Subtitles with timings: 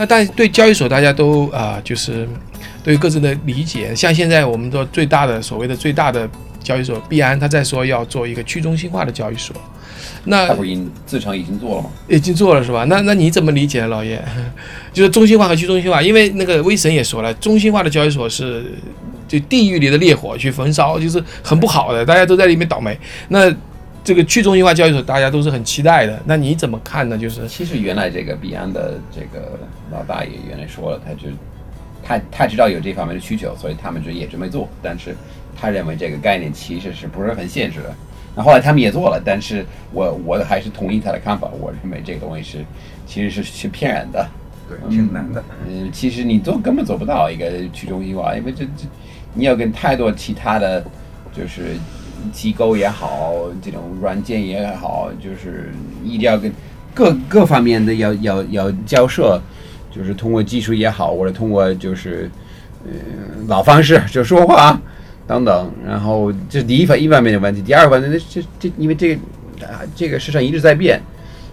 [0.00, 2.26] 那但对交易所大家都啊、就是
[2.82, 3.94] 都有各自的理解。
[3.94, 6.26] 像现在我们说最大的所谓的最大的
[6.62, 9.54] 交易所币安，他在说要做一个去中心化的交易所，
[10.24, 11.90] 那他不已经自成已经做了吗？
[12.08, 12.84] 已经做了是吧？
[12.84, 14.24] 那那你怎么理解，老叶？
[14.90, 18.72] 就是中心化和去中心化，因为那个威神也说了，中心化的交易所是
[19.28, 22.98] 就地狱里的烈火去焚烧，就是很不好的，大家都在里面倒霉。
[23.28, 23.54] 那
[24.02, 26.20] 这个去中心化交易所，大家都是很期待的。
[26.24, 27.18] 那你怎么看呢？
[27.18, 29.58] 就是其实原来这个币安的这个
[29.92, 31.28] 老大爷原来说了，他就
[32.02, 35.14] 他他知道有这方面的需求，所以他们就也准备做，但是
[35.54, 37.94] 他认为这个概念其实是不是很现实的。
[38.34, 42.64] 那后来他们也做了，但是我我还是同意他的看法，我认为这个东西是
[43.06, 44.26] 其实是是骗人的。
[44.68, 45.44] 对，挺难的。
[45.68, 48.86] 嗯，其实你做根本做不到一个去中心化，因为这这
[49.34, 50.82] 你要跟太多其他的
[51.36, 51.76] 就是
[52.32, 55.70] 机构也好，这种软件也好，就是
[56.04, 56.52] 一定要跟
[56.94, 59.40] 各各方面的要要要交涉，
[59.90, 62.30] 就是通过技术也好，或者通过就是
[62.84, 64.80] 嗯老方式就说话
[65.26, 69.20] 等等，然后这是第一方一方面的问题，第二方面那这这因为这个
[69.66, 71.00] 啊这个市场一直在变。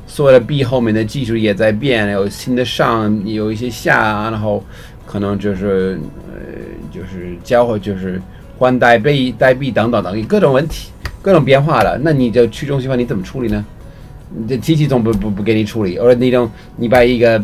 [0.10, 4.64] 所有的币后面的技术也在变，有新的上，有一些下，然后
[5.06, 6.00] 可能就是
[6.32, 6.40] 呃，
[6.90, 8.22] 就是交互，就是
[8.58, 10.92] 换代币、代币等等等，各种问题，
[11.22, 11.98] 各种变化了。
[12.02, 13.66] 那你就去中心化你怎么处理呢？
[14.48, 17.42] 这机器总不不不给你处理，或者那种你把一个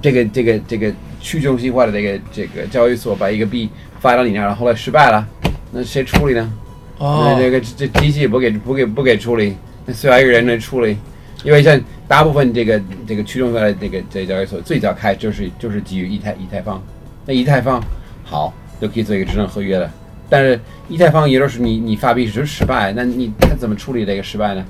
[0.00, 3.68] 这个这个这个去中心化的这个这个交易所把一个币
[4.00, 5.28] 发到你那儿，然后来失败了，
[5.72, 6.52] 那谁处理呢？
[6.98, 10.96] 哦那个这机器不给不给不给处理，那需要一个人来处理。
[11.44, 16.80] 因为像大部分这个这个去中心化的这个这个交易所最早开就是就是基于以太以太坊，
[17.26, 17.82] 那以太坊
[18.24, 19.92] 好就可以做一个智能合约了。
[20.32, 24.64] 但是一太坊有的时候你你发币是失败，那你他怎么处理这个失败呢？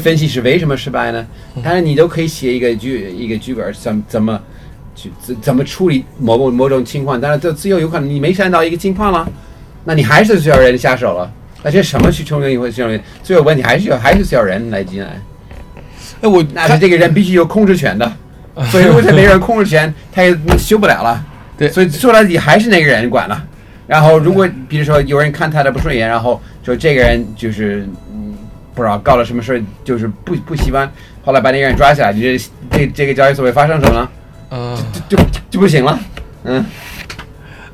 [0.00, 1.26] 分析是为什么失败呢？
[1.62, 4.40] 但是你都可以写一个剧一个剧本，怎怎么
[4.96, 7.20] 去怎怎么处理某某某种情况。
[7.20, 9.28] 但是这最后有可能你没想到一个情况了，
[9.84, 11.30] 那你还是需要人下手了。
[11.62, 15.20] 那这什么去冲一回这种最后问题还是要还是需要人来进来。
[16.22, 18.10] 哎，我那是这个人必须有控制权的，
[18.72, 21.22] 所以如果他没人控制权，他也修不了了。
[21.58, 23.46] 对所以说到底还是那个人管了。
[23.86, 28.34] 然后如果比如说有人看他的不顺眼，然后说这个人就是嗯
[28.74, 30.90] 不知道搞了什么事儿，就是不不喜欢，
[31.24, 32.38] 后来把那个人抓起来，你这
[32.70, 34.78] 这这个交易所会发生什么呢？
[35.08, 35.16] 就。
[35.16, 35.96] 就就不行了。
[36.42, 36.64] 嗯，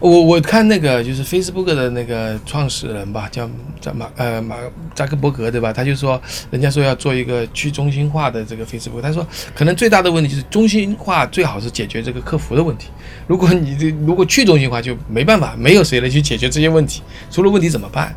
[0.00, 3.48] 我我看那个就是 Facebook 的那个创始人吧，叫
[3.82, 4.56] 叫马呃马
[4.94, 5.72] 扎克伯格对吧？
[5.72, 12.88] 他就说，人家说要做一个去中心化的这个 Facebook，他说可能最大的问题就是中心化最好是解决这个客服的问题。
[13.26, 18.14] 如果你这如果去中心化就没办法，没有谁来去解决这些问题，出了问题怎么办？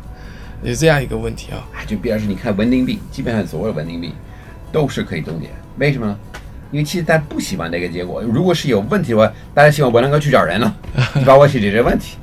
[0.62, 1.68] 有这样一个问题啊。
[1.86, 4.10] 就比方说你看稳定币，基本上所有的稳定币
[4.72, 6.18] 都是可以冻结，为什么呢？
[6.74, 8.20] 因为其实大家不喜欢这个结果。
[8.20, 10.74] 如果是有问题的话，大家希望我能够去找人了，
[11.14, 12.16] 你帮我去解决问题。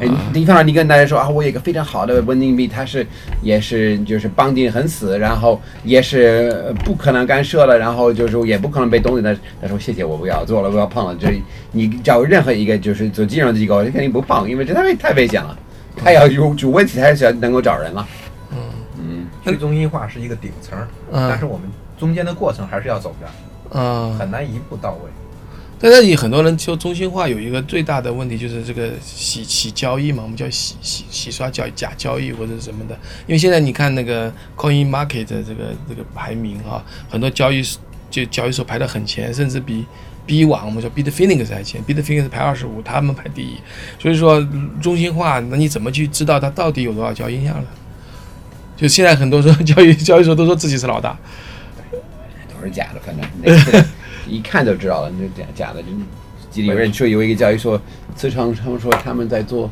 [0.00, 3.06] 哎，你方面你跟大家说啊，我有一个非常好的稳定币，它是
[3.42, 9.36] 也是就是绑定很死，然后也是呃不可能干涉了，然后就是也不可能被冻结的。
[9.60, 11.14] 他说谢谢，我不要做了，不要碰了。
[11.14, 11.38] 就是
[11.70, 15.56] 你找任何一个就是做金融机构，肯定不碰，因为这太太危险了。
[15.96, 18.04] 他要有有问题，他是要能够找人了。
[18.50, 18.58] 嗯
[18.98, 20.76] 嗯，去中心化是一个顶层，
[21.12, 23.28] 嗯但是我们中间的过程还是要走的，
[23.72, 25.10] 嗯，很难一步到位。
[25.78, 32.94] 在这里，很多人说中心化有一个最大的问题就是这个洗洗交易嘛，我们叫洗洗洗刷交易、假交易或者什么的。
[33.26, 37.60] 因为现在你看那个 Coin Market 的这个这个排名哈、很多交易
[38.10, 39.84] 就交易所排得很前，甚至比
[40.24, 43.56] B 网我们说 Bitfinex 还前，Bitfinex 排二十五，他们排第一。
[43.98, 44.40] 所以说
[44.80, 47.66] 中心化，那你怎么去知道它到底有多少交易量呢？
[48.76, 51.18] 就现在很多时候 交易交易所都说自己是老大，都
[52.64, 53.84] 是假的，反正那个
[54.28, 55.82] 一看就知道了，那假假的。
[56.50, 57.80] 就有人说有一个交易所，
[58.14, 59.70] 磁场他们说他们在做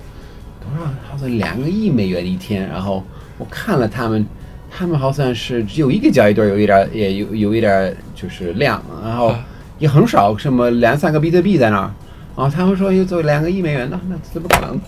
[0.61, 2.67] 多少，好像两个亿美元一天。
[2.69, 3.05] 然后
[3.37, 4.27] 我看了他们，
[4.71, 9.47] 他们好像是只有一个交易对有一点儿也有有一点儿就是量，然后啊
[9.79, 11.93] 也很少，什么两三个比特币在那儿。
[12.37, 14.81] 然后他们说又做两个亿美元的，那怎么可能？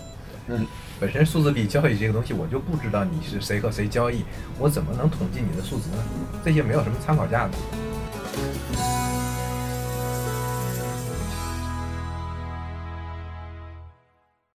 [0.49, 0.67] 嗯
[0.99, 4.23] 本身数字币交易这个东西，我就不知道你是谁和谁交易，
[4.59, 5.97] 我怎么能统计你的数值呢？
[6.45, 7.59] 这些没有什么参考价值。
[8.35, 9.12] Música